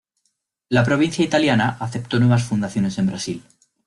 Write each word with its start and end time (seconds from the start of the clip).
La 0.69 0.83
provincia 0.83 1.23
italiana 1.23 1.77
aceptó 1.79 2.17
nuevas 2.19 2.41
fundaciones 2.43 2.97
en 2.97 3.05
Brasil. 3.05 3.43